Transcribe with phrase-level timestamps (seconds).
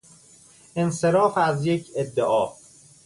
[0.75, 2.53] انصراف از یک ادعا